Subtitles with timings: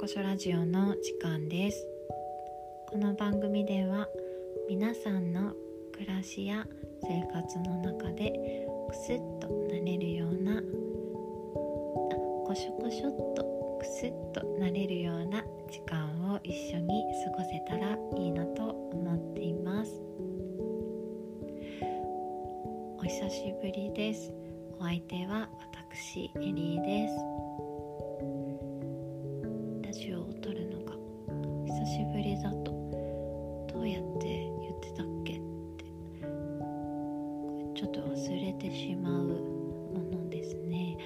[0.00, 1.84] こしょラジオの時間です。
[2.88, 4.06] この番組では
[4.68, 5.52] 皆さんの
[5.92, 6.64] 暮らしや
[7.02, 8.32] 生活の中で
[8.88, 10.60] クスッとなれるようなあ
[12.46, 13.42] こしょこしょっと
[13.80, 20.00] クスッとなれるような時間を一緒に過ごせたらいいなと思っています。
[22.98, 24.32] お久しぶりです。
[24.78, 27.67] お相手は私エリーです。
[32.18, 32.72] ぶりだと
[33.72, 35.34] どうやって言ってたっけ？
[35.34, 35.36] っ
[35.76, 35.84] て
[37.80, 40.98] ちょっと忘れてしまうものですね。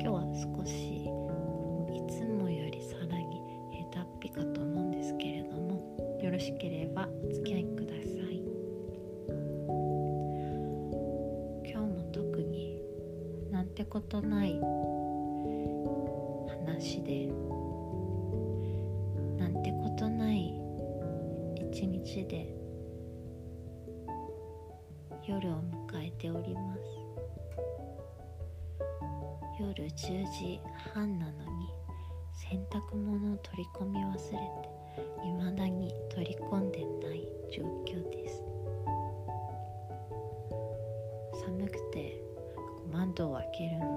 [0.00, 0.22] 今日は
[0.56, 1.06] 少しい
[2.08, 3.40] つもよりさらに
[3.90, 7.98] 下手っぴかと思うんですけれどもよろしければお付き合いくださ
[8.30, 8.40] い。
[11.68, 12.80] 今日も特に
[13.50, 14.60] なんてことない
[16.64, 17.32] 話で
[22.06, 22.46] 一日で
[25.26, 26.80] 夜を迎えております。
[29.58, 30.60] 夜10時
[30.94, 31.68] 半なのに
[32.32, 34.30] 洗濯物を取り込み忘れて
[35.24, 38.44] 未だに取り込んでない状況です。
[41.44, 42.22] 寒くて
[42.92, 43.95] 窓を開けるの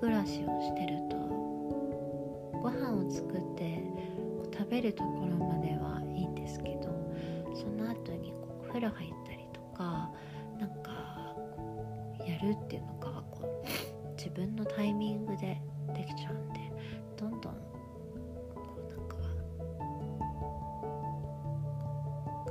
[0.00, 1.16] 暮らしをしてると
[2.62, 3.82] ご飯を作って
[4.36, 6.82] こう食べるところまではいいんですけど
[7.54, 10.10] その後にこうお風呂入ったりとか
[10.58, 11.34] なんか
[12.26, 13.66] やるっていうのがこう
[14.16, 15.60] 自分のタイミングで
[15.94, 16.60] できちゃうんで
[17.16, 17.58] どんどんこ
[18.76, 19.16] うなんか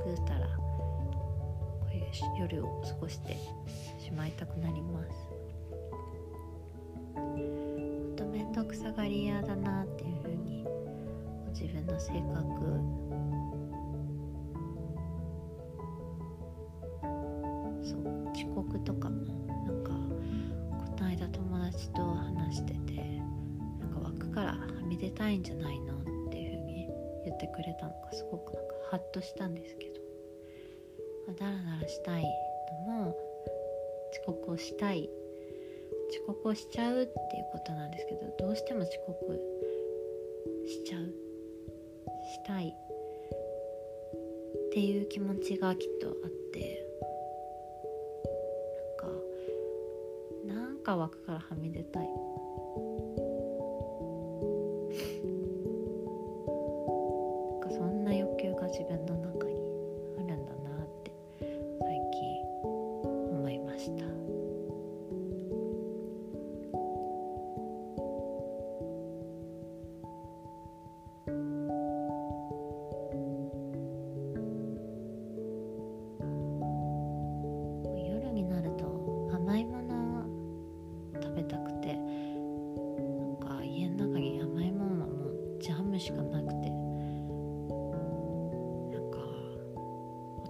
[0.04, 2.04] ぐうたらこういう
[2.40, 3.36] 夜を過ごして
[4.02, 5.35] しまいたくなります。
[8.66, 10.66] くさがり屋だなっていうふうに
[11.50, 13.06] 自分の性格。
[17.82, 19.24] そう遅刻とかも
[19.64, 23.20] なんかこの間友達と話してて
[23.78, 26.88] なんか枠からはみ出たいんじゃないのっていうふうに
[27.24, 30.00] 言ってくれたのがすごくなんかハッとしたんですけど、
[31.28, 32.24] まあ、だらだらしたい
[32.88, 33.16] のも
[34.12, 35.08] 遅刻をしたい
[36.10, 39.40] 遅刻をしちゃうっていうことなんですけどどうしても遅刻
[40.66, 41.04] しちゃう
[42.26, 42.74] したいっ
[44.72, 46.84] ていう気持ちがきっとあって
[50.46, 52.08] なんかなんか枠からはみ出たい。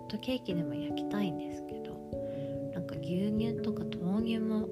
[0.07, 1.97] ットケーキでも焼きたいんですけど
[2.73, 4.69] なんか牛乳とか豆乳も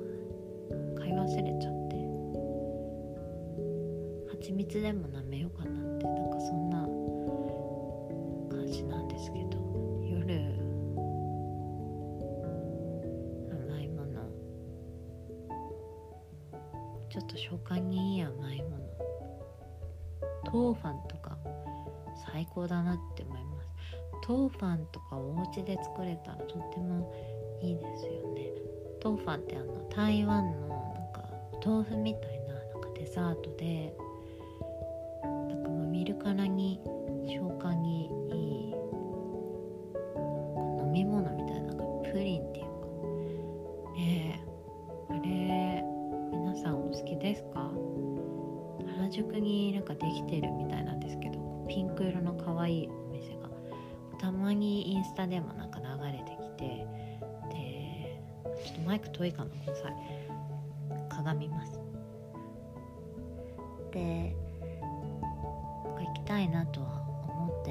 [0.97, 1.97] 買い忘れちゃって
[4.39, 6.78] 蜂蜜でも舐めようかなってなんかそんな
[8.49, 9.59] 感じなんですけど
[10.05, 10.37] 夜
[13.50, 14.31] 甘いもの
[17.11, 18.77] ちょっと消化にいい甘いもの
[20.44, 21.37] トーファンとか
[22.33, 23.44] 最高だなって思い
[24.27, 27.12] ますトーファンとかお家で作れたらとっても
[27.62, 28.51] いいですよね。
[29.01, 31.29] トーファンってあの台湾のなんか
[31.65, 33.94] 豆腐みたいななんかデザートで
[35.23, 36.81] なんかもう見るからに
[37.26, 38.75] 消化にいい
[40.81, 42.71] 飲み物みたいななんかプリンっていうか。
[43.97, 44.44] ねえ。
[45.11, 45.85] あれ
[46.32, 47.71] 皆さんお好きですか？
[48.97, 52.88] 原宿になんかできてるみたいなんですけどピンク色の可愛い
[54.25, 56.87] たまにインスタでもなんか流れてきて
[57.50, 58.23] で
[58.65, 59.94] ちょっとマイク遠いかなごめんなさい。
[61.11, 61.79] 鏡ます。
[63.93, 64.35] で
[65.99, 67.71] 行きたいなとは思って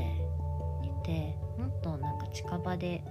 [0.85, 3.03] いてもっとなんか近場で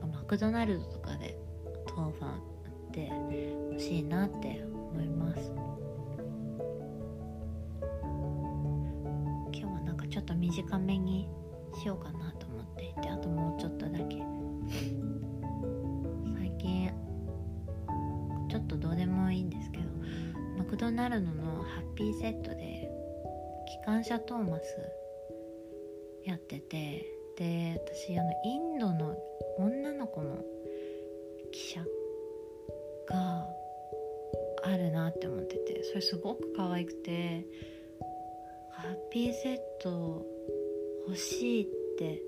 [0.00, 1.38] なんかマクドナルドとかで
[1.86, 3.12] トーファンって
[3.70, 5.52] 欲しいなって思います。
[9.52, 11.28] 今日はなんかちょっと短めに
[11.80, 12.35] しようかなと思
[12.98, 14.22] ってあともうちょっとだけ。
[16.38, 16.90] 最近
[18.48, 19.84] ちょっとどうでもいいんですけど
[20.58, 22.90] マクドナルドのハッピーセットで
[23.66, 24.62] 機関車トーマス
[26.24, 27.06] やってて
[27.36, 29.16] で私あのインドの
[29.58, 30.36] 女の子の
[31.52, 31.80] 汽車
[33.08, 33.46] が
[34.64, 37.46] あるなって思っててそれすごく可愛くて
[38.70, 40.26] ハッピーセット
[41.06, 41.66] 欲しいっ
[41.98, 42.20] て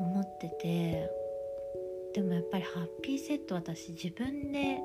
[0.00, 1.10] 思ってて
[2.14, 4.80] でもやっぱりハッピーセット私自分で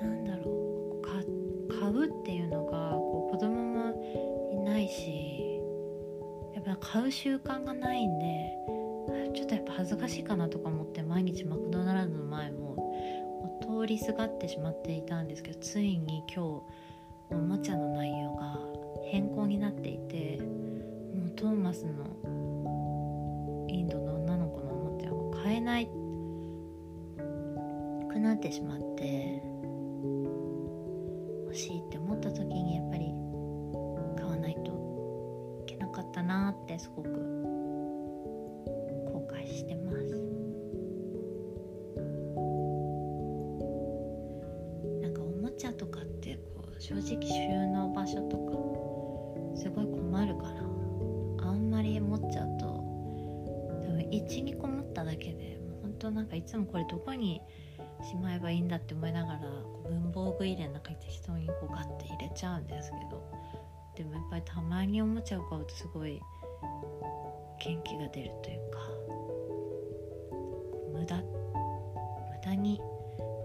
[0.00, 5.60] なんだろう買うっていうのがこう子供もいないし
[6.54, 8.26] やっぱ買う習慣がないんで
[9.34, 12.66] ちょっとやっぱ恥ずかしいかなとか思って毎日マクドナルドの前も
[13.60, 16.62] 通りすがってしまっていたんですけどついに今日
[17.30, 18.58] おもちゃの内容が
[19.04, 22.45] 変更になっていてもうトーマスの
[25.46, 25.90] 買えないく
[28.18, 29.40] なってしまって
[31.44, 33.14] 欲しいって思った時にやっぱり
[34.16, 37.14] 買わないといけなかったなってすごく後
[39.30, 39.96] 悔してます。
[45.00, 47.28] なんかおもちゃとかってこう正直収
[47.68, 48.52] 納場所とか
[49.56, 50.56] すごい困るから
[51.48, 52.82] あんまり持っちゃうと
[53.80, 54.65] でも12個
[55.02, 57.42] っただけでもう本当なんかいつもこれどこに
[58.02, 59.40] しまえばいいんだって思いながら
[59.84, 63.22] 文房具入れの中に適当にこうガッて入れちゃうんですけど
[63.96, 66.20] でもやっぱりたまにおもちゃを買うとすごい
[67.58, 68.78] 元気が出るというか
[70.92, 71.22] 無駄無
[72.44, 72.80] 駄に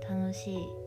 [0.09, 0.81] 楽しい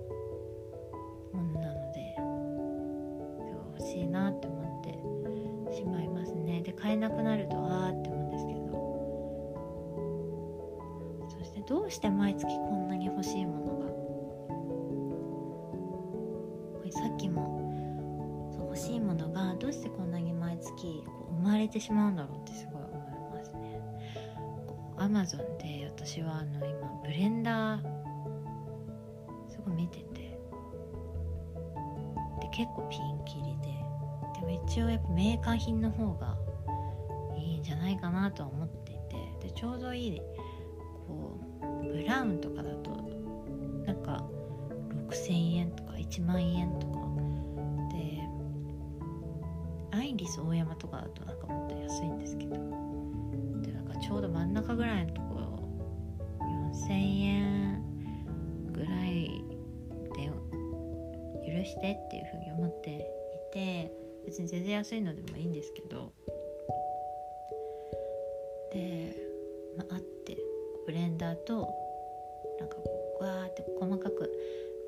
[11.95, 13.85] して毎月こんなに欲しいものが。
[16.91, 22.99] さっきもそう欲しいものがどうしてこんなに毎月こう生まれてしまうんだろうってすごい思い
[23.37, 23.81] ますね。
[24.97, 27.83] アマゾンで私はあの今ブレンダー
[29.51, 30.39] すごい見てて。
[32.41, 33.75] で結構ピンキリで。
[34.35, 36.37] でも一応やっぱメーカー品の方が
[37.37, 38.95] いいんじゃないかなとは思ってい
[39.41, 39.47] て。
[39.49, 40.23] でちょうどいい
[41.07, 42.91] こうブラウンとかだと
[43.87, 44.25] なんか
[45.09, 46.95] 6000円とか1万円とか。
[47.93, 48.21] で
[49.97, 52.55] アイリス大山とかだとなんかもっと安いんですけど。
[53.63, 55.69] でなんかちょうど真ん中ぐらいのところ
[56.73, 56.93] 4000
[57.23, 57.83] 円
[58.73, 59.45] ぐらい
[60.15, 60.31] で
[61.47, 62.99] 許してっていうふうに思ってい
[63.53, 63.93] て
[64.27, 66.13] 別に全然安いのでもいいんですけど。
[68.73, 69.04] で、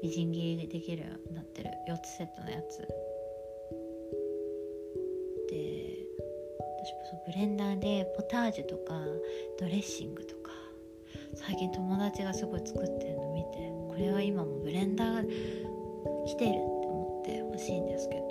[0.06, 2.79] みじん切りできるようになってる4つセットのやつ。
[5.50, 6.06] で
[6.79, 9.00] 私もそうブレンダーでポタージュとか
[9.58, 10.53] ドレッシングとか
[11.35, 15.22] 最近友達がすごい作ってるの見てこれは今もブレンダーが
[16.25, 18.26] 来てるって思ってほしいんですけど。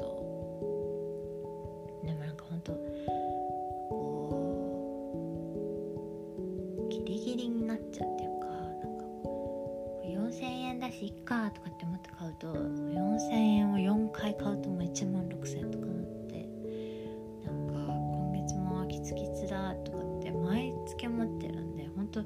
[22.19, 22.25] る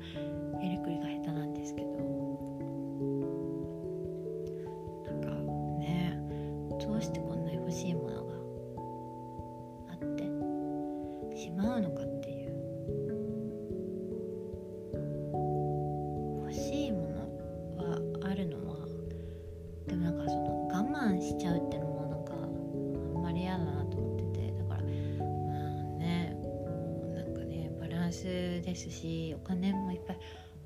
[28.69, 30.19] ですしお金もいっぱい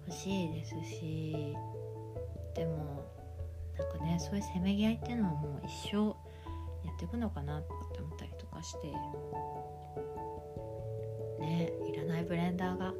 [0.08, 1.56] 欲しいですし
[2.54, 3.10] でも
[3.78, 6.08] なんかねそういうせめぎ合いっていうのはもう一生
[6.86, 8.88] やっていくのかなとかって思ったりとかして
[11.40, 12.96] ねいらないブレンダーがある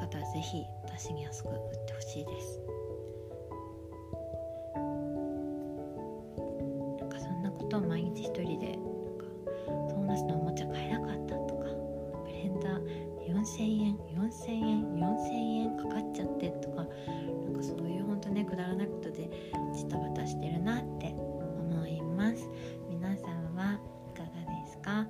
[0.00, 1.54] 方はぜひ私に安く売っ
[1.86, 2.60] てほしいです。
[7.00, 8.78] なんかそんなことを毎日一人で
[13.88, 16.84] 円4000円4000円かかっちゃってとか
[17.44, 19.30] なんかそういうほんとねくだらないことで
[19.74, 22.48] ジタバタしてるなって思います。
[22.88, 23.80] 皆さんは
[24.12, 25.06] いかがですか？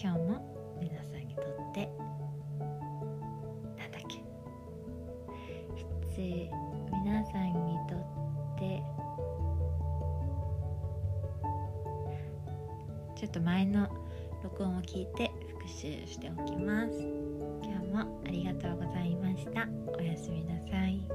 [0.00, 1.44] 今日も皆さんにとっ
[1.74, 1.90] て
[3.76, 4.22] なんだっけ？
[6.14, 6.50] し
[7.04, 7.98] 皆さんにとっ
[8.58, 8.82] て
[13.16, 13.88] ちょっと前の
[14.44, 15.30] 録音を聞いて
[15.86, 16.98] 習しておきます。
[17.62, 19.68] 今日もありがとうございました。
[19.96, 21.06] おやすみなさい。